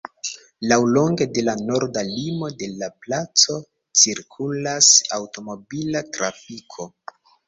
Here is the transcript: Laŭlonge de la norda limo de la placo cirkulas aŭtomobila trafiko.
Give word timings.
Laŭlonge 0.69 1.25
de 1.33 1.41
la 1.49 1.53
norda 1.65 2.01
limo 2.07 2.49
de 2.61 2.69
la 2.83 2.89
placo 3.03 3.57
cirkulas 4.05 4.89
aŭtomobila 5.19 6.03
trafiko. 6.17 6.87